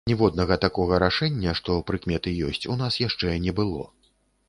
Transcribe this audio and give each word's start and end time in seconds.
Ніводнага 0.09 0.55
такога 0.63 0.99
рашэння, 1.03 1.53
што 1.61 1.77
прыкметы 1.91 2.37
ёсць, 2.51 2.65
у 2.73 2.81
нас 2.83 3.01
яшчэ 3.07 3.39
не 3.49 3.59
было. 3.61 3.91